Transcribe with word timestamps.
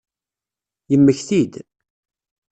Yemmekti-d. 0.91 1.53